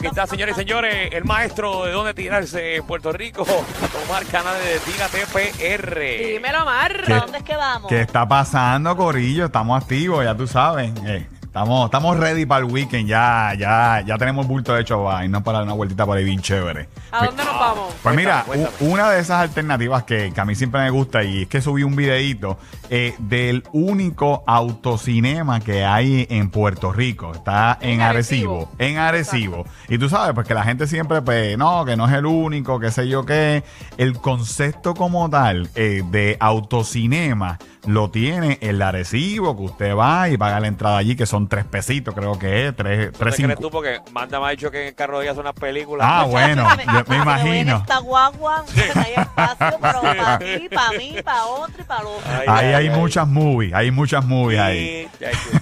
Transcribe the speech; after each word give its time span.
Aquí 0.00 0.06
está, 0.06 0.26
señores 0.26 0.56
y 0.56 0.60
señores, 0.60 1.10
el 1.12 1.26
maestro 1.26 1.84
de 1.84 1.92
dónde 1.92 2.14
tirarse 2.14 2.76
en 2.76 2.86
Puerto 2.86 3.12
Rico, 3.12 3.42
Omar 4.08 4.24
Canales 4.24 4.64
de 4.64 4.90
Tírate 4.90 5.26
PR. 5.26 6.00
Dímelo, 6.00 6.64
Mar. 6.64 7.02
¿Qué? 7.04 7.12
¿Dónde 7.12 7.36
es 7.36 7.44
que 7.44 7.54
vamos? 7.54 7.86
¿Qué 7.90 8.00
está 8.00 8.26
pasando, 8.26 8.96
Corillo? 8.96 9.44
Estamos 9.44 9.82
activos, 9.82 10.24
ya 10.24 10.34
tú 10.34 10.46
sabes. 10.46 10.90
Eh, 11.04 11.26
estamos, 11.50 11.86
estamos 11.86 12.16
ready 12.16 12.46
para 12.46 12.64
el 12.64 12.72
weekend. 12.72 13.08
Ya, 13.08 13.52
ya, 13.58 14.02
ya 14.06 14.16
tenemos 14.18 14.46
bulto 14.46 14.76
hecho 14.78 15.04
para 15.04 15.24
irnos 15.24 15.42
para 15.42 15.58
dar 15.58 15.64
una 15.64 15.74
vueltita 15.74 16.06
por 16.06 16.16
ahí 16.16 16.24
bien 16.24 16.40
chévere. 16.40 16.88
¿A 17.10 17.26
dónde 17.26 17.44
nos 17.44 17.58
vamos? 17.58 17.94
Pues 18.02 18.14
mira, 18.14 18.44
Cuéntame, 18.46 18.74
una 18.80 19.10
de 19.10 19.20
esas 19.20 19.42
alternativas 19.42 20.04
que, 20.04 20.32
que 20.32 20.40
a 20.40 20.44
mí 20.44 20.54
siempre 20.54 20.80
me 20.80 20.90
gusta 20.90 21.24
y 21.24 21.42
es 21.42 21.48
que 21.48 21.60
subí 21.60 21.82
un 21.82 21.96
videíto 21.96 22.56
eh, 22.88 23.14
del 23.18 23.64
único 23.72 24.44
autocinema 24.46 25.58
que 25.60 25.84
hay 25.84 26.26
en 26.30 26.50
Puerto 26.50 26.92
Rico. 26.92 27.32
Está 27.32 27.78
en, 27.80 27.94
En 27.94 28.00
Arecibo. 28.02 28.54
Arecibo. 28.54 28.76
En 28.78 28.98
Arecibo. 28.98 29.64
Y 29.88 29.98
tú 29.98 30.08
sabes, 30.08 30.34
pues 30.34 30.46
que 30.46 30.54
la 30.54 30.62
gente 30.62 30.86
siempre, 30.86 31.20
pues, 31.20 31.58
no, 31.58 31.84
que 31.84 31.96
no 31.96 32.06
es 32.06 32.12
el 32.12 32.26
único, 32.26 32.78
qué 32.78 32.92
sé 32.92 33.08
yo 33.08 33.26
qué. 33.26 33.64
El 33.98 34.18
concepto 34.18 34.94
como 34.94 35.28
tal 35.28 35.68
eh, 35.74 36.02
de 36.10 36.36
autocinema 36.38 37.58
lo 37.86 38.10
tiene 38.10 38.58
el 38.60 38.80
Arecibo, 38.82 39.56
que 39.56 39.62
usted 39.62 39.96
va 39.96 40.28
y 40.28 40.36
paga 40.36 40.60
la 40.60 40.66
entrada 40.68 40.98
allí, 40.98 41.16
que 41.16 41.26
son 41.26 41.48
tres 41.48 41.64
pesitos, 41.64 42.14
creo 42.14 42.38
que 42.38 42.68
es, 42.68 42.76
tres, 42.76 43.10
¿Qué 43.10 43.18
tres 43.18 43.34
crees 43.36 43.50
cincu- 43.58 43.60
tú? 43.60 43.70
Porque 43.70 44.00
Manda 44.12 44.38
me 44.40 44.46
ha 44.46 44.50
dicho 44.50 44.70
que 44.70 44.82
en 44.82 44.88
el 44.88 44.94
carro 44.94 45.18
de 45.18 45.24
ella 45.26 45.34
son 45.34 45.42
unas 45.42 45.54
películas. 45.54 46.06
Ah, 46.10 46.24
bueno, 46.28 46.66
yo 46.68 46.76
me 46.76 47.02
Pero 47.04 47.14
en 47.16 47.22
imagino. 47.22 47.76
esta 47.78 47.98
guagua 47.98 48.64
no 48.94 49.00
hay 49.02 49.12
espacio, 49.16 49.78
pero 49.80 50.00
para 50.02 50.38
ti, 50.38 50.68
para 50.74 50.90
mí, 50.98 51.16
para 51.24 51.44
otro 51.46 51.80
y 51.80 51.84
para 51.84 52.00
el 52.00 52.06
otro. 52.06 52.30
Ay, 52.30 52.46
Ahí 52.48 52.66
ay, 52.66 52.74
hay 52.74 52.88
ay. 52.88 52.98
muchas 52.98 53.26
movies, 53.28 53.72
hay 53.74 53.90
muchas 53.90 54.24
movies 54.26 54.60
ahí. 54.60 55.08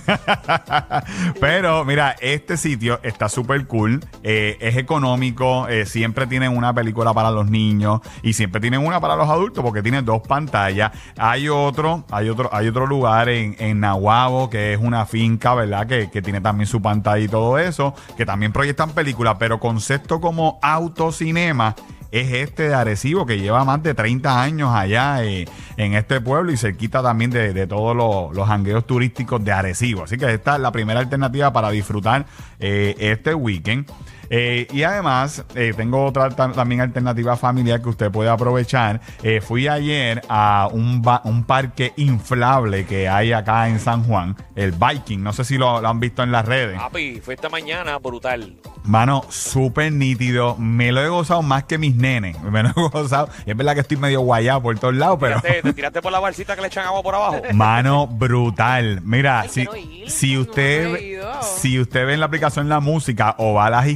Pero 1.40 1.84
mira, 1.84 2.16
este 2.20 2.56
sitio 2.56 3.00
está 3.02 3.28
súper 3.28 3.66
cool, 3.66 4.04
eh, 4.22 4.56
es 4.60 4.76
económico, 4.76 5.68
eh, 5.68 5.86
siempre 5.86 6.26
tienen 6.26 6.56
una 6.56 6.72
película 6.74 7.12
para 7.14 7.30
los 7.30 7.48
niños 7.48 8.00
y 8.22 8.32
siempre 8.32 8.60
tienen 8.60 8.84
una 8.84 9.00
para 9.00 9.16
los 9.16 9.28
adultos 9.28 9.62
porque 9.64 9.82
tiene 9.82 10.02
dos 10.02 10.22
pantallas. 10.26 10.92
Hay 11.16 11.48
otro, 11.48 12.04
hay 12.10 12.28
otro, 12.28 12.48
hay 12.52 12.68
otro 12.68 12.86
lugar 12.86 13.28
en, 13.28 13.56
en 13.58 13.80
Nahuabo 13.80 14.50
que 14.50 14.72
es 14.72 14.80
una 14.80 15.06
finca, 15.06 15.54
¿verdad? 15.54 15.86
Que, 15.86 16.10
que 16.10 16.22
tiene 16.22 16.40
también 16.40 16.66
su 16.66 16.80
pantalla 16.80 17.24
y 17.24 17.28
todo 17.28 17.58
eso, 17.58 17.94
que 18.16 18.24
también 18.24 18.52
proyectan 18.52 18.90
películas, 18.90 19.36
pero 19.38 19.60
concepto 19.60 20.20
como 20.20 20.58
autocinema 20.62 21.74
es 22.10 22.32
este 22.32 22.68
de 22.68 22.74
Arecibo 22.74 23.26
que 23.26 23.38
lleva 23.38 23.64
más 23.64 23.82
de 23.82 23.94
30 23.94 24.42
años 24.42 24.74
allá 24.74 25.22
eh, 25.24 25.46
en 25.76 25.94
este 25.94 26.20
pueblo 26.20 26.52
y 26.52 26.56
cerquita 26.56 27.02
también 27.02 27.30
de, 27.30 27.52
de 27.52 27.66
todos 27.66 27.94
los, 27.94 28.34
los 28.34 28.48
jangueos 28.48 28.86
turísticos 28.86 29.44
de 29.44 29.52
Arecibo. 29.52 30.04
Así 30.04 30.16
que 30.16 30.32
esta 30.32 30.56
es 30.56 30.60
la 30.60 30.72
primera 30.72 31.00
alternativa 31.00 31.52
para 31.52 31.70
disfrutar 31.70 32.26
eh, 32.60 32.94
este 32.98 33.34
weekend. 33.34 33.90
Eh, 34.30 34.66
y 34.72 34.82
además, 34.82 35.44
eh, 35.54 35.72
tengo 35.76 36.04
otra 36.04 36.28
ta- 36.30 36.52
también 36.52 36.80
alternativa 36.80 37.36
familiar 37.36 37.80
que 37.80 37.88
usted 37.88 38.10
puede 38.10 38.28
aprovechar. 38.30 39.00
Eh, 39.22 39.40
fui 39.40 39.68
ayer 39.68 40.22
a 40.28 40.68
un, 40.72 41.00
ba- 41.02 41.22
un 41.24 41.44
parque 41.44 41.92
inflable 41.96 42.84
que 42.86 43.08
hay 43.08 43.32
acá 43.32 43.68
en 43.68 43.80
San 43.80 44.04
Juan, 44.04 44.36
el 44.54 44.72
Viking. 44.72 45.22
No 45.22 45.32
sé 45.32 45.44
si 45.44 45.56
lo, 45.58 45.80
lo 45.80 45.88
han 45.88 46.00
visto 46.00 46.22
en 46.22 46.32
las 46.32 46.44
redes. 46.44 46.78
Papi, 46.78 47.20
fue 47.24 47.34
esta 47.34 47.48
mañana 47.48 47.98
brutal. 47.98 48.56
Mano, 48.84 49.22
súper 49.28 49.92
nítido. 49.92 50.56
Me 50.56 50.92
lo 50.92 51.02
he 51.02 51.08
gozado 51.08 51.42
más 51.42 51.64
que 51.64 51.76
mis 51.78 51.94
nenes. 51.94 52.40
Me 52.42 52.62
lo 52.62 52.70
he 52.70 52.72
gozado. 52.90 53.28
Y 53.46 53.50
es 53.50 53.56
verdad 53.56 53.74
que 53.74 53.80
estoy 53.80 53.96
medio 53.98 54.20
guayado 54.20 54.62
por 54.62 54.78
todos 54.78 54.94
lados, 54.94 55.18
pero. 55.20 55.36
Tiraste- 55.40 55.62
¿Te 55.62 55.72
tiraste 55.74 56.02
por 56.02 56.12
la 56.12 56.20
balsita 56.20 56.54
que 56.54 56.62
le 56.62 56.68
echan 56.68 56.86
agua 56.86 57.02
por 57.02 57.14
abajo? 57.14 57.42
Mano, 57.52 58.06
brutal. 58.06 59.00
Mira, 59.04 59.40
Ay, 59.40 59.48
si, 59.48 59.66
quiero 59.66 59.76
ir. 59.76 60.10
si 60.10 60.34
No 60.34 60.40
usted 60.42 60.94
he 60.96 61.02
ido. 61.04 61.42
si 61.42 61.78
usted 61.80 62.06
ve 62.06 62.14
en 62.14 62.20
la 62.20 62.26
aplicación 62.26 62.68
la 62.68 62.80
música 62.80 63.34
o 63.38 63.54
va 63.54 63.66
a 63.66 63.70
las 63.70 63.86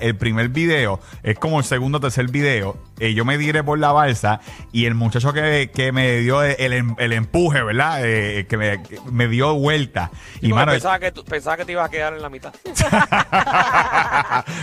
el 0.00 0.16
primer 0.16 0.48
video 0.48 1.00
es 1.22 1.38
como 1.38 1.58
el 1.58 1.64
segundo 1.64 1.98
o 1.98 2.00
tercer 2.00 2.30
video. 2.30 2.76
Eh, 3.00 3.14
yo 3.14 3.24
me 3.24 3.38
diré 3.38 3.62
por 3.64 3.78
la 3.78 3.92
balsa 3.92 4.40
y 4.72 4.86
el 4.86 4.94
muchacho 4.94 5.32
que, 5.32 5.70
que 5.74 5.92
me 5.92 6.18
dio 6.18 6.42
el, 6.42 6.72
em- 6.72 6.94
el 6.98 7.12
empuje, 7.12 7.62
¿verdad? 7.62 8.00
Eh, 8.04 8.46
que, 8.48 8.56
me, 8.56 8.82
que 8.82 8.98
me 9.10 9.28
dio 9.28 9.54
vuelta. 9.54 10.10
Y 10.40 10.52
mano, 10.52 10.72
pensaba, 10.72 10.98
que, 10.98 11.12
tú- 11.12 11.24
pensaba 11.24 11.56
que 11.56 11.64
te 11.64 11.72
ibas 11.72 11.86
a 11.86 11.90
quedar 11.90 12.14
en 12.14 12.22
la 12.22 12.28
mitad. 12.28 12.52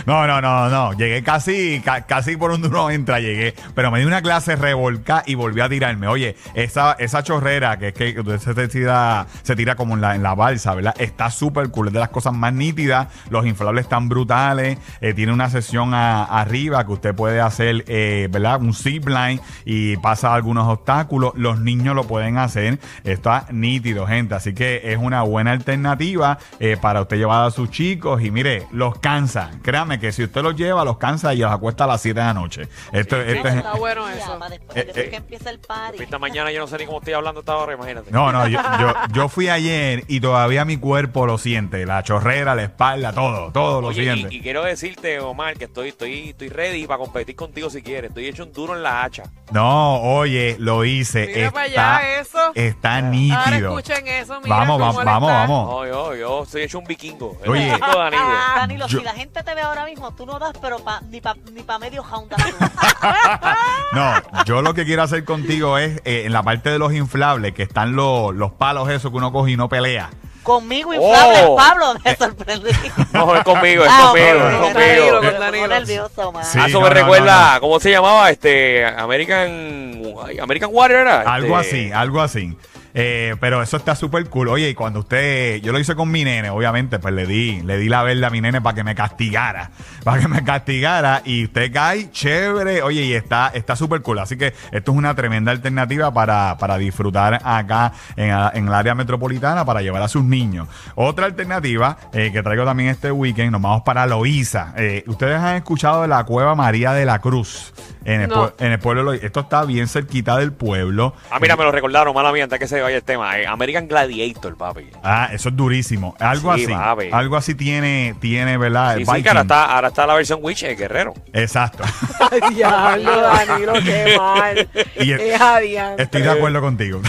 no, 0.06 0.26
no, 0.26 0.40
no, 0.40 0.68
no. 0.68 0.92
Llegué 0.94 1.22
casi, 1.22 1.80
ca- 1.84 2.02
casi 2.06 2.36
por 2.36 2.50
un 2.50 2.62
duro 2.62 2.90
entra, 2.90 3.20
llegué. 3.20 3.54
Pero 3.74 3.90
me 3.90 4.00
di 4.00 4.06
una 4.06 4.22
clase 4.22 4.56
revolcada 4.56 5.22
y 5.26 5.34
volví 5.34 5.60
a 5.60 5.68
tirarme. 5.68 6.08
Oye, 6.08 6.36
esa, 6.54 6.92
esa 6.98 7.22
chorrera 7.22 7.78
que 7.78 7.88
es 7.88 7.94
que 7.94 8.20
usted 8.20 8.38
se 8.38 8.68
tira, 8.68 9.26
se 9.42 9.56
tira 9.56 9.74
como 9.74 9.94
en 9.94 10.00
la, 10.00 10.14
en 10.14 10.22
la 10.22 10.34
balsa, 10.34 10.74
¿verdad? 10.74 10.94
Está 10.98 11.30
súper 11.30 11.70
cool. 11.70 11.88
Es 11.88 11.92
de 11.92 12.00
las 12.00 12.08
cosas 12.10 12.32
más 12.34 12.52
nítidas. 12.52 13.08
Los 13.30 13.46
inflables 13.46 13.84
están 13.84 14.08
brutales. 14.08 14.78
eh, 15.00 15.14
tiene 15.14 15.32
una 15.32 15.50
sesión 15.50 15.94
a- 15.94 16.24
arriba 16.24 16.84
que 16.86 16.92
usted 16.92 17.14
puede 17.14 17.40
hacer, 17.40 17.84
eh, 17.88 18.27
¿verdad? 18.30 18.60
Un 18.60 18.74
zipline 18.74 19.40
y 19.64 19.96
pasa 19.98 20.34
algunos 20.34 20.66
obstáculos. 20.68 21.32
Los 21.36 21.60
niños 21.60 21.94
lo 21.94 22.04
pueden 22.04 22.38
hacer. 22.38 22.78
Está 23.04 23.46
nítido, 23.50 24.06
gente. 24.06 24.34
Así 24.34 24.54
que 24.54 24.80
es 24.92 24.98
una 24.98 25.22
buena 25.22 25.52
alternativa 25.52 26.38
eh, 26.60 26.76
para 26.80 27.02
usted 27.02 27.16
llevar 27.16 27.44
a 27.46 27.50
sus 27.50 27.70
chicos. 27.70 28.22
Y 28.22 28.30
mire, 28.30 28.66
los 28.72 28.98
cansa. 28.98 29.50
Créame 29.62 29.98
que 29.98 30.12
si 30.12 30.24
usted 30.24 30.42
los 30.42 30.56
lleva, 30.56 30.84
los 30.84 30.98
cansa 30.98 31.34
y 31.34 31.38
los 31.38 31.52
acuesta 31.52 31.84
a 31.84 31.86
las 31.86 32.00
7 32.02 32.18
de 32.20 32.26
la 32.26 32.34
noche. 32.34 32.68
Esto, 32.92 33.20
esto 33.20 33.48
es- 33.48 33.54
Está 33.56 33.74
bueno 33.74 34.08
eso. 34.08 34.38
Después 34.48 34.76
Eh, 34.76 34.92
de 34.94 35.00
eh. 35.02 35.10
que 35.10 35.16
empiece 35.16 35.48
el 35.50 35.58
party. 35.58 36.02
Esta 36.02 36.18
mañana 36.18 36.50
yo 36.52 36.60
no 36.60 36.66
sé 36.66 36.78
ni 36.78 36.86
cómo 36.86 36.98
estoy 36.98 37.14
hablando 37.14 37.40
hasta 37.40 37.52
ahora, 37.52 37.74
imagínate. 37.74 38.10
No, 38.10 38.32
no, 38.32 38.46
yo, 38.48 38.60
yo, 38.80 38.94
yo 39.12 39.28
fui 39.28 39.48
ayer 39.48 40.04
y 40.08 40.20
todavía 40.20 40.64
mi 40.64 40.76
cuerpo 40.76 41.26
lo 41.26 41.38
siente. 41.38 41.84
La 41.86 42.02
chorrera, 42.02 42.54
la 42.54 42.62
espalda, 42.64 43.12
todo, 43.12 43.50
todo 43.52 43.80
lo 43.80 43.88
Oye, 43.88 44.02
siente. 44.02 44.34
y, 44.34 44.38
y 44.38 44.40
quiero 44.40 44.62
decirte, 44.64 45.18
Omar, 45.20 45.56
que 45.56 45.64
estoy, 45.64 45.88
estoy, 45.88 46.30
estoy 46.30 46.48
ready 46.48 46.86
para 46.86 46.98
competir 46.98 47.36
contigo 47.36 47.68
si 47.70 47.82
quieres. 47.82 48.10
Estoy 48.18 48.30
hecho 48.30 48.42
un 48.42 48.52
duro 48.52 48.74
en 48.74 48.82
la 48.82 49.04
hacha. 49.04 49.22
No, 49.52 50.00
oye, 50.02 50.56
lo 50.58 50.84
hice. 50.84 51.30
Mira 51.32 51.52
para 51.52 51.66
está, 51.66 51.96
allá 51.98 52.18
eso. 52.18 52.38
está 52.52 52.96
Ahora 52.96 53.10
nítido. 53.10 53.78
escuchen 53.78 54.08
eso, 54.08 54.40
mira 54.40 54.56
Vamos, 54.56 54.80
vamos, 54.80 55.04
vamos, 55.04 55.30
está. 55.30 55.40
vamos. 55.46 55.68
No, 55.70 55.86
yo, 55.86 56.14
yo 56.16 56.44
soy 56.44 56.62
hecho 56.62 56.80
un 56.80 56.84
vikingo. 56.84 57.38
Oye. 57.46 57.66
vikingo 57.66 57.86
Danilo. 57.96 58.22
Danilo, 58.56 58.86
Yo- 58.88 58.98
si 58.98 59.04
la 59.04 59.12
gente 59.12 59.40
te 59.44 59.54
ve 59.54 59.60
ahora 59.60 59.84
mismo, 59.84 60.12
tú 60.16 60.26
no 60.26 60.40
das, 60.40 60.52
pero 60.60 60.80
pa- 60.80 61.00
ni 61.08 61.20
para 61.20 61.38
ni 61.52 61.62
pa 61.62 61.78
medio 61.78 62.02
Honda. 62.02 62.36
No, 63.92 64.44
yo 64.44 64.60
lo 64.62 64.74
que 64.74 64.84
quiero 64.84 65.02
hacer 65.04 65.24
contigo 65.24 65.78
es 65.78 66.00
eh, 66.04 66.24
en 66.26 66.32
la 66.32 66.42
parte 66.42 66.70
de 66.70 66.78
los 66.78 66.92
inflables, 66.92 67.54
que 67.54 67.62
están 67.62 67.94
los, 67.96 68.34
los 68.34 68.50
palos 68.52 68.88
esos 68.90 69.10
que 69.12 69.16
uno 69.16 69.32
coge 69.32 69.52
y 69.52 69.56
no 69.56 69.68
pelea. 69.68 70.10
Conmigo 70.48 70.94
inflable, 70.94 71.38
Oh. 71.44 71.56
Pablo, 71.56 71.94
me 72.04 72.16
sorprendí. 72.16 72.70
No, 73.12 73.36
es 73.36 73.44
conmigo, 73.44 73.84
es 73.84 73.90
Ah, 73.92 74.00
conmigo, 74.12 74.48
es 74.48 74.56
conmigo. 74.72 75.20
Pongo 75.52 75.68
nervioso, 75.68 76.32
man. 76.32 76.44
Sí. 76.44 76.58
Ah, 76.60 76.66
eso 76.68 76.78
no, 76.80 76.84
me 76.88 76.88
no, 76.88 76.94
recuerda, 76.94 77.54
no, 77.54 77.60
¿cómo 77.60 77.80
se 77.80 77.90
llamaba? 77.90 78.30
Este, 78.30 78.84
American, 78.86 80.02
American 80.42 80.70
Warrior 80.72 81.00
era. 81.02 81.20
Algo 81.20 81.60
Este, 81.60 81.76
así, 81.86 81.92
algo 81.92 82.20
así. 82.22 82.56
Eh, 82.94 83.36
pero 83.40 83.62
eso 83.62 83.76
está 83.76 83.94
súper 83.94 84.28
cool. 84.28 84.48
Oye, 84.48 84.70
y 84.70 84.74
cuando 84.74 85.00
usted, 85.00 85.60
yo 85.62 85.72
lo 85.72 85.78
hice 85.78 85.94
con 85.94 86.10
mi 86.10 86.24
nene, 86.24 86.50
obviamente, 86.50 86.98
pues 86.98 87.14
le 87.14 87.26
di, 87.26 87.60
le 87.62 87.78
di 87.78 87.88
la 87.88 88.02
verde 88.02 88.26
a 88.26 88.30
mi 88.30 88.40
nene 88.40 88.60
para 88.60 88.74
que 88.74 88.84
me 88.84 88.94
castigara, 88.94 89.70
para 90.04 90.20
que 90.20 90.28
me 90.28 90.42
castigara 90.44 91.22
y 91.24 91.44
usted 91.44 91.72
cae 91.72 92.10
chévere. 92.10 92.82
Oye, 92.82 93.02
y 93.02 93.12
está 93.12 93.52
súper 93.76 94.02
cool. 94.02 94.18
Así 94.18 94.36
que 94.36 94.54
esto 94.72 94.92
es 94.92 94.98
una 94.98 95.14
tremenda 95.14 95.52
alternativa 95.52 96.12
para, 96.12 96.56
para 96.58 96.78
disfrutar 96.78 97.40
acá 97.44 97.92
en, 98.16 98.30
en 98.54 98.68
el 98.68 98.74
área 98.74 98.94
metropolitana 98.94 99.64
para 99.64 99.82
llevar 99.82 100.02
a 100.02 100.08
sus 100.08 100.24
niños. 100.24 100.68
Otra 100.94 101.26
alternativa 101.26 101.98
eh, 102.12 102.30
que 102.32 102.42
traigo 102.42 102.64
también 102.64 102.88
este 102.90 103.12
weekend, 103.12 103.52
nos 103.52 103.62
vamos 103.62 103.82
para 103.82 104.06
Loíza. 104.06 104.72
Eh, 104.76 105.04
Ustedes 105.06 105.38
han 105.38 105.56
escuchado 105.56 106.02
de 106.02 106.08
la 106.08 106.24
cueva 106.24 106.54
María 106.54 106.92
de 106.92 107.04
la 107.04 107.18
Cruz 107.20 107.72
en 108.08 108.22
el, 108.22 108.28
No. 108.28 108.36
pue- 108.48 108.52
en 108.64 108.72
el 108.72 108.78
pueblo. 108.78 109.12
Esto 109.12 109.40
está 109.40 109.64
bien 109.64 109.86
cerquita 109.86 110.36
del 110.38 110.52
pueblo. 110.52 111.14
Ah, 111.30 111.38
mira, 111.40 111.56
me 111.56 111.64
lo 111.64 111.70
recordaron, 111.72 112.14
mala 112.14 112.32
mía, 112.32 112.44
antes 112.44 112.58
que 112.58 112.66
se 112.66 112.80
vaya 112.80 112.96
el 112.96 113.02
tema. 113.02 113.38
eh, 113.38 113.46
American 113.46 113.86
Gladiator, 113.86 114.56
papi. 114.56 114.90
Ah, 115.04 115.28
eso 115.32 115.50
es 115.50 115.56
durísimo. 115.56 116.16
Algo 116.18 116.54
Sí, 116.56 116.64
así. 116.64 116.72
papi. 116.72 117.08
Algo 117.12 117.36
así 117.36 117.54
tiene, 117.54 118.14
tiene 118.20 118.56
¿verdad? 118.56 118.94
Sí, 118.96 119.02
El 119.02 119.06
sí, 119.08 119.22
que 119.22 119.28
ahora 119.28 119.42
está, 119.42 119.64
ahora 119.66 119.88
está 119.88 120.06
la 120.06 120.14
versión 120.14 120.38
Witch, 120.42 120.62
el 120.62 120.76
guerrero. 120.76 121.12
Exacto. 121.34 121.84
Diablo, 122.54 123.20
Danilo, 123.20 123.72
qué 123.84 124.14
mal. 124.18 124.68
Y 124.96 125.12
el- 125.12 125.20
Es 125.20 125.40
adiante. 125.40 126.02
Estoy 126.04 126.22
de 126.22 126.30
acuerdo 126.30 126.60
contigo. 126.60 127.00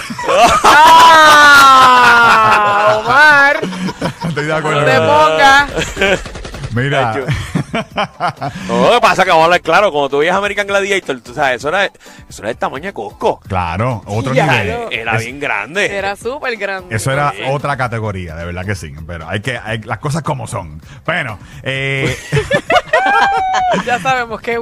¡Ah! 1.72 3.02
Omar, 3.06 3.60
Estoy 4.28 4.44
de 4.45 4.50
no 4.52 4.56
acuerdo. 4.57 4.86
te 4.86 4.92
contigo. 4.98 5.28
pongas. 5.30 5.69
Mira. 6.74 7.13
No, 8.68 8.81
lo 8.89 8.92
que 8.95 9.01
pasa 9.01 9.21
es 9.21 9.25
que 9.25 9.30
vamos 9.31 9.42
a 9.42 9.45
hablar 9.45 9.62
claro, 9.62 9.92
cuando 9.92 10.10
tú 10.10 10.18
veías 10.19 10.36
American 10.36 10.68
Gladiator, 10.68 11.19
tú 11.21 11.33
sabes, 11.33 11.57
eso 11.57 11.69
era, 11.69 11.86
eso 11.86 11.94
era 12.39 12.48
del 12.50 12.57
tamaño 12.57 12.86
de 12.86 12.94
Costco. 12.94 13.39
claro, 13.48 14.01
otro 14.06 14.33
Ya, 14.33 14.45
nivel. 14.63 14.88
Era 14.92 15.16
Es- 15.18 15.24
bien 15.25 15.39
grande. 15.39 15.95
Era 15.98 16.16
súper 16.16 16.56
grande. 16.57 16.95
Eso 16.95 17.12
era 17.12 17.31
Sí. 17.31 17.44
otra 17.50 17.77
categoría, 17.77 18.36
de 18.36 18.45
verdad 18.45 18.66
que 18.66 18.75
sí. 18.75 18.94
Pero 19.07 19.27
hay 19.27 19.42
que, 19.42 19.57
hay- 19.57 19.80
las 19.80 20.00
cosas 20.00 20.24
como 20.24 20.48
son. 20.48 20.81
Bueno, 21.06 21.38
eh, 21.63 22.16
Ya 23.86 24.00
sabemos 24.00 24.42
que, 24.42 24.60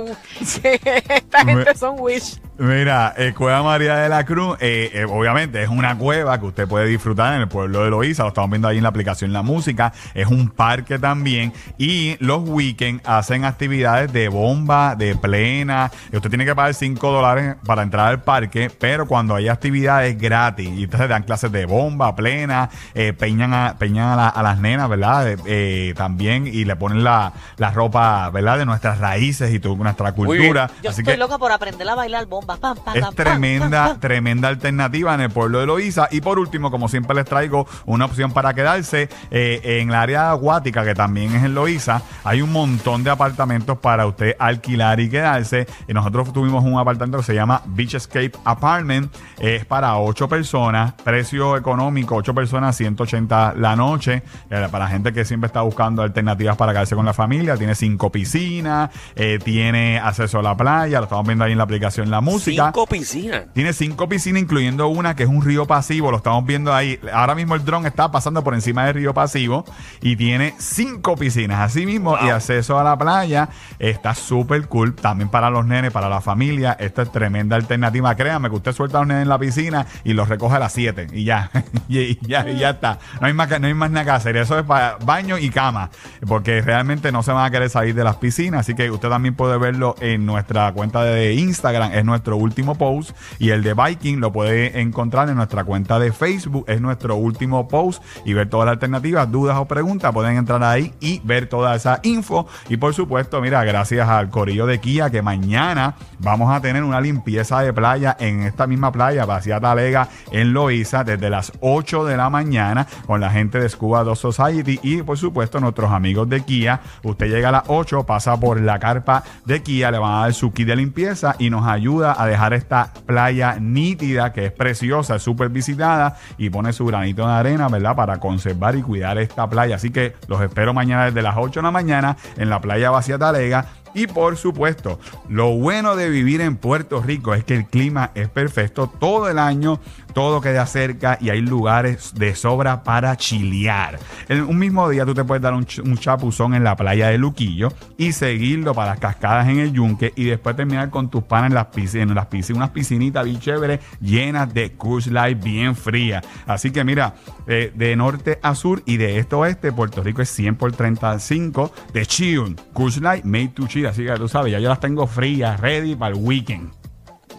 que 0.62 1.04
esta 1.10 1.40
gente 1.46 1.76
son 1.76 1.96
Wish. 2.00 2.40
Mira, 2.60 3.14
eh, 3.18 3.34
Cueva 3.38 3.62
María 3.62 3.98
de 3.98 4.10
la 4.10 4.26
Cruz, 4.26 4.58
eh, 4.60 4.90
eh, 4.92 5.06
obviamente 5.06 5.62
es 5.62 5.70
una 5.70 5.96
cueva 5.96 6.40
que 6.40 6.48
usted 6.48 6.68
puede 6.68 6.88
disfrutar 6.88 7.36
en 7.36 7.42
el 7.42 7.48
pueblo 7.48 7.84
de 7.84 7.92
Loíza, 7.92 8.24
lo 8.24 8.30
estamos 8.30 8.50
viendo 8.50 8.68
ahí 8.68 8.78
en 8.78 8.84
la 8.84 8.90
aplicación 8.90 9.32
La 9.32 9.44
Música, 9.44 9.94
es 10.16 10.26
un 10.26 10.50
parque 10.50 10.98
también 10.98 11.54
y 11.78 12.18
los 12.20 12.50
weekends 12.50 13.08
hacen 13.08 13.46
actividades 13.46 14.12
de 14.12 14.30
bomba, 14.30 14.96
de 14.96 15.16
plena, 15.16 15.92
usted 16.12 16.30
tiene 16.30 16.46
que 16.46 16.56
pagar 16.56 16.74
5 16.74 17.12
dólares 17.12 17.58
para 17.64 17.84
entrar 17.84 18.08
al 18.08 18.24
parque, 18.24 18.72
pero 18.80 19.06
cuando 19.06 19.36
hay 19.36 19.50
actividades 19.50 20.18
gratis, 20.18 20.68
y 20.68 20.86
entonces 20.86 21.10
dan 21.10 21.24
clases 21.24 21.52
de 21.52 21.68
bomba, 21.68 22.16
plena, 22.16 22.72
eh, 22.96 23.14
peñan, 23.14 23.54
a, 23.54 23.76
peñan 23.78 24.10
a, 24.10 24.16
la- 24.16 24.30
a 24.30 24.42
las 24.42 24.58
nenas, 24.58 24.90
¿verdad? 24.90 25.38
Eh, 25.46 25.94
también 25.96 26.48
y 26.48 26.66
le 26.66 26.76
ponen 26.76 27.04
la, 27.04 27.34
la 27.58 27.70
ropa, 27.70 28.32
¿verdad? 28.32 28.58
De 28.58 28.66
nuestras 28.66 28.98
raíces 28.98 29.54
y 29.54 29.60
nuestra 29.78 30.14
cultura. 30.14 30.72
Yo 30.82 30.90
Así 30.90 31.02
estoy 31.02 31.14
que 31.14 31.20
loca 31.20 31.38
por 31.38 31.52
aprender 31.52 31.88
a 31.88 31.94
bailar 31.94 32.26
bomba. 32.26 32.47
Es 32.94 33.16
tremenda, 33.16 34.00
tremenda 34.00 34.48
alternativa 34.48 35.14
en 35.14 35.22
el 35.22 35.30
pueblo 35.30 35.60
de 35.60 35.66
Loíza. 35.66 36.08
Y 36.12 36.22
por 36.22 36.40
último, 36.40 36.72
como 36.72 36.88
siempre 36.88 37.16
les 37.16 37.26
traigo 37.26 37.68
una 37.86 38.06
opción 38.06 38.32
para 38.32 38.54
quedarse 38.54 39.10
eh, 39.32 39.80
en 39.82 39.92
la 39.92 40.02
área 40.02 40.32
acuática, 40.32 40.86
que 40.86 40.96
también 40.96 41.36
es 41.36 41.44
en 41.44 41.54
Loíza. 41.54 42.02
Hay 42.24 42.42
un 42.42 42.52
montón 42.52 43.04
de 43.04 43.10
apartamentos 43.10 43.78
para 43.80 44.08
usted 44.08 44.36
alquilar 44.40 45.00
y 45.00 45.10
quedarse. 45.10 45.68
Y 45.88 45.94
nosotros 45.94 46.32
tuvimos 46.32 46.64
un 46.64 46.80
apartamento 46.80 47.18
que 47.18 47.26
se 47.26 47.36
llama 47.36 47.62
Beach 47.66 47.96
Escape 47.96 48.32
Apartment. 48.46 49.14
Es 49.40 49.66
para 49.66 49.98
ocho 49.98 50.30
personas, 50.30 50.94
precio 51.04 51.58
económico, 51.58 52.16
ocho 52.16 52.34
personas, 52.34 52.76
180 52.78 53.56
la 53.58 53.76
noche. 53.76 54.24
Eh, 54.50 54.68
para 54.72 54.88
gente 54.88 55.12
que 55.12 55.26
siempre 55.26 55.48
está 55.48 55.62
buscando 55.62 56.02
alternativas 56.02 56.56
para 56.56 56.72
quedarse 56.72 56.96
con 56.96 57.06
la 57.06 57.14
familia. 57.14 57.58
Tiene 57.58 57.76
cinco 57.76 58.12
piscinas, 58.12 58.90
eh, 59.16 59.40
tiene 59.44 60.00
acceso 60.00 60.40
a 60.40 60.44
la 60.44 60.56
playa. 60.56 61.00
Lo 61.00 61.04
estamos 61.04 61.26
viendo 61.26 61.44
ahí 61.44 61.52
en 61.52 61.58
la 61.58 61.66
aplicación 61.66 62.10
La 62.10 62.22
Música. 62.22 62.37
Cinco 62.40 62.88
piscinas. 62.88 63.46
Tiene 63.54 63.74
cinco 63.74 64.10
piscinas, 64.10 64.42
incluyendo 64.42 64.88
una 64.88 65.16
que 65.16 65.24
es 65.24 65.30
un 65.30 65.42
río 65.42 65.66
pasivo. 65.66 66.12
Lo 66.12 66.18
estamos 66.18 66.46
viendo 66.46 66.74
ahí. 66.74 67.00
Ahora 67.14 67.36
mismo 67.36 67.56
el 67.56 67.64
dron 67.64 67.86
está 67.86 68.12
pasando 68.12 68.44
por 68.44 68.54
encima 68.54 68.86
del 68.86 68.96
río 68.96 69.14
pasivo 69.14 69.66
y 70.02 70.16
tiene 70.16 70.54
cinco 70.58 71.16
piscinas. 71.16 71.60
Así 71.60 71.86
mismo, 71.86 72.18
y 72.22 72.30
acceso 72.30 72.80
a 72.80 72.84
la 72.84 72.98
playa. 72.98 73.50
Está 73.80 74.16
súper 74.16 74.68
cool. 74.68 74.96
También 74.96 75.30
para 75.30 75.50
los 75.50 75.66
nenes, 75.66 75.92
para 75.92 76.10
la 76.10 76.22
familia. 76.22 76.76
Esta 76.80 77.04
es 77.04 77.12
tremenda 77.12 77.56
alternativa. 77.56 78.16
Créanme 78.16 78.50
que 78.50 78.56
usted 78.56 78.74
suelta 78.74 78.98
a 78.98 79.02
los 79.02 79.08
nenes 79.08 79.24
en 79.24 79.30
la 79.30 79.40
piscina 79.40 79.86
y 80.04 80.14
los 80.14 80.30
recoge 80.30 80.56
a 80.56 80.60
las 80.60 80.74
7 80.74 81.08
y 81.14 81.24
ya. 81.24 81.50
y, 81.88 82.26
ya, 82.28 82.48
y 82.50 82.58
ya 82.58 82.72
está. 82.72 83.00
No 83.22 83.28
hay, 83.28 83.34
más, 83.34 83.50
no 83.60 83.68
hay 83.68 83.74
más 83.74 83.92
nada 83.92 84.06
que 84.06 84.12
hacer. 84.12 84.38
Eso 84.38 84.58
es 84.60 84.66
para 84.66 84.98
baño 84.98 85.38
y 85.38 85.50
cama. 85.50 85.90
Porque 86.28 86.62
realmente 86.62 87.12
no 87.12 87.24
se 87.24 87.32
van 87.32 87.46
a 87.46 87.52
querer 87.52 87.70
salir 87.70 87.96
de 87.96 88.04
las 88.04 88.18
piscinas. 88.18 88.62
Así 88.62 88.76
que 88.76 88.90
usted 88.92 89.10
también 89.10 89.36
puede 89.36 89.58
verlo 89.58 89.96
en 90.00 90.26
nuestra 90.26 90.72
cuenta 90.74 91.04
de 91.04 91.34
Instagram. 91.34 91.94
Es 91.94 92.06
nuestro 92.06 92.27
último 92.36 92.76
post. 92.76 93.16
Y 93.40 93.52
el 93.52 93.64
de 93.64 93.74
Viking 93.74 94.20
lo 94.20 94.34
puede 94.34 94.82
encontrar 94.82 95.30
en 95.30 95.38
nuestra 95.38 95.64
cuenta 95.64 96.00
de 96.00 96.12
Facebook. 96.12 96.66
Es 96.68 96.82
nuestro 96.82 97.16
último 97.16 97.68
post. 97.68 98.04
Y 98.26 98.34
ver 98.34 98.50
todas 98.50 98.66
las 98.66 98.74
alternativas, 98.74 99.32
dudas 99.32 99.58
o 99.58 99.66
preguntas. 99.66 100.12
Pueden 100.12 100.38
entrar 100.38 100.64
ahí 100.64 100.94
y 101.00 101.22
ver 101.24 101.48
toda 101.48 101.76
esa 101.76 102.00
info. 102.04 102.48
Y 102.68 102.78
por 102.78 102.94
supuesto, 102.94 103.40
mira, 103.40 103.64
gracias 103.64 104.10
al 104.10 104.30
Corillo 104.30 104.66
de 104.66 104.80
Kia 104.80 105.10
que 105.10 105.22
mañana 105.22 105.96
vamos 106.20 106.54
a 106.54 106.60
tener 106.60 106.84
una 106.84 107.00
limpieza 107.00 107.62
de 107.62 107.74
playa 107.74 108.16
en 108.20 108.42
esta 108.42 108.68
misma 108.68 108.92
playa, 108.92 109.26
Vacía 109.26 109.60
Talega, 109.60 110.10
en 110.32 110.54
Loíza, 110.54 111.04
desde 111.04 111.30
las 111.30 111.52
8 111.62 112.06
de 112.06 112.18
la 112.18 112.30
mañana 112.30 112.88
con 113.06 113.22
la 113.22 113.30
gente 113.30 113.60
de 113.60 113.70
Scuba 113.70 114.04
2 114.04 114.18
Society 114.18 114.80
y 114.84 115.02
por 115.04 115.18
supuesto 115.18 115.60
nuestros 115.60 115.92
amigos 115.92 116.28
de 116.30 116.42
Kia. 116.42 116.82
Usted 117.04 117.28
llega 117.28 117.50
a 117.50 117.52
las 117.52 117.64
8, 117.68 118.04
pasa 118.04 118.40
por 118.40 118.60
la 118.60 118.80
carpa 118.80 119.24
de 119.46 119.62
Kia, 119.62 119.92
le 119.92 120.00
van 120.00 120.14
a 120.14 120.22
dar 120.22 120.34
su 120.34 120.52
kit 120.52 120.68
de 120.68 120.76
limpieza 120.76 121.36
y 121.40 121.50
nos 121.50 121.68
ayuda 121.68 122.14
a 122.18 122.26
dejar 122.26 122.54
esta 122.54 122.92
playa 123.06 123.58
nítida, 123.60 124.34
que 124.34 124.48
es 124.48 124.52
preciosa, 124.52 125.16
es 125.16 125.24
súper 125.24 125.50
visitada 125.50 126.18
y 126.38 126.50
pone 126.50 126.74
su 126.74 126.86
granito 126.86 127.28
de 127.28 127.34
arena, 127.34 127.68
¿verdad? 127.68 127.96
Para 127.96 128.20
conservar 128.20 128.76
y 128.76 128.82
cuidar 128.82 129.18
esta 129.18 129.48
playa. 129.48 129.76
Así 129.76 129.92
que 129.92 130.16
los 130.28 130.42
espero 130.42 130.74
mañana 130.74 131.06
desde 131.06 131.22
las 131.22 131.36
8 131.38 131.60
de 131.60 131.64
la 131.64 131.72
mañana 131.72 132.18
en 132.38 132.50
la 132.50 132.60
playa 132.60 132.90
Vacía 132.90 133.18
Talega. 133.18 133.66
Y 133.98 134.06
por 134.06 134.38
supuesto, 134.38 135.00
lo 135.28 135.56
bueno 135.58 135.96
de 135.96 136.10
vivir 136.12 136.40
en 136.42 136.56
Puerto 136.56 137.02
Rico 137.02 137.34
es 137.34 137.44
que 137.44 137.56
el 137.56 137.66
clima 137.66 138.12
es 138.14 138.30
perfecto 138.30 138.86
todo 139.00 139.28
el 139.28 139.40
año, 139.40 139.80
todo 140.14 140.40
queda 140.40 140.68
cerca 140.68 141.18
y 141.20 141.32
hay 141.32 141.42
lugares 141.42 142.14
de 142.14 142.36
sobra 142.36 142.84
para 142.84 143.18
chilear. 143.18 143.98
En 144.30 144.44
un 144.44 144.60
mismo 144.60 144.88
día 144.88 145.04
tú 145.04 145.16
te 145.16 145.24
puedes 145.24 145.42
dar 145.42 145.56
un, 145.56 145.66
ch- 145.66 145.84
un 145.84 145.98
chapuzón 145.98 146.54
en 146.54 146.64
la 146.64 146.76
playa 146.76 147.08
de 147.08 147.18
Luquillo 147.18 147.74
y 147.98 148.12
seguirlo 148.12 148.76
para 148.76 148.92
las 148.92 149.00
cascadas 149.00 149.48
en 149.48 149.58
el 149.58 149.74
yunque 149.74 150.14
y 150.16 150.26
después 150.26 150.56
terminar 150.56 150.92
con 150.92 151.10
tus 151.10 151.24
panas 151.24 151.50
en 151.50 151.56
las 151.56 151.66
piscinas, 151.68 152.16
las 152.16 152.28
piscinas, 152.28 152.58
unas 152.58 152.70
piscinitas 152.70 153.26
bien 153.26 153.40
chéveres 153.40 153.80
llenas 154.00 154.54
de 154.54 154.74
Coors 154.74 155.08
Light 155.08 155.42
bien 155.44 155.76
frías. 155.76 156.24
Así 156.46 156.70
que 156.70 156.84
mira, 156.84 157.16
eh, 157.48 157.72
de 157.74 157.96
norte 157.96 158.38
a 158.44 158.54
sur 158.54 158.84
y 158.86 158.98
de 158.98 159.18
este 159.18 159.34
a 159.34 159.40
oeste, 159.40 159.72
Puerto 159.72 160.04
Rico 160.04 160.22
es 160.22 160.30
100 160.30 160.56
por 160.56 160.72
35 160.72 161.72
de 161.94 162.06
chill. 162.06 162.56
Coors 162.74 162.98
Light 163.02 163.24
made 163.24 163.50
to 163.50 163.66
chill. 163.68 163.87
Así 163.88 164.06
que 164.06 164.14
tú 164.16 164.28
sabes, 164.28 164.52
ya 164.52 164.60
yo 164.60 164.70
las 164.70 164.80
tengo 164.80 165.08
frías, 165.08 165.60
ready 165.60 165.96
para 165.96 166.16
el 166.16 166.22
weekend. 166.22 166.72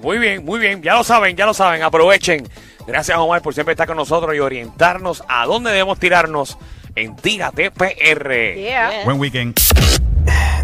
Muy 0.03 0.19
bien, 0.19 0.45
muy 0.45 0.61
bien. 0.61 0.83
Ya 0.83 0.95
lo 0.95 1.05
saben, 1.05 1.37
ya 1.37 1.47
lo 1.47 1.55
saben. 1.55 1.83
Aprovechen. 1.83 2.49
Gracias, 2.87 3.19
Omar, 3.19 3.43
por 3.43 3.53
siempre 3.53 3.73
estar 3.73 3.87
con 3.87 3.97
nosotros 3.97 4.35
y 4.35 4.39
orientarnos 4.39 5.23
a 5.29 5.45
dónde 5.45 5.71
debemos 5.71 5.99
tirarnos 5.99 6.57
en 6.95 7.17
Tírate 7.17 7.71
PR. 7.71 8.55
Yeah. 8.55 9.05
Buen 9.05 9.21
weekend. 9.21 9.59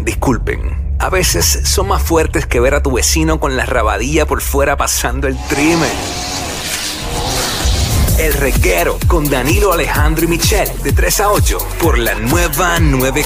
Disculpen, 0.01 0.95
a 0.99 1.09
veces 1.09 1.61
son 1.65 1.87
más 1.87 2.01
fuertes 2.01 2.45
que 2.45 2.59
ver 2.59 2.73
a 2.75 2.83
tu 2.83 2.93
vecino 2.93 3.39
con 3.39 3.55
la 3.57 3.65
rabadilla 3.65 4.25
por 4.25 4.41
fuera 4.41 4.77
pasando 4.77 5.27
el 5.27 5.37
trimen. 5.47 5.89
El 8.19 8.33
reguero 8.33 8.97
con 9.07 9.29
Danilo 9.29 9.73
Alejandro 9.73 10.25
y 10.25 10.27
Michel 10.27 10.69
de 10.83 10.93
3 10.93 11.19
a 11.19 11.31
8 11.31 11.57
por 11.81 11.97
la 11.97 12.15
nueva 12.15 12.79
9. 12.79 13.21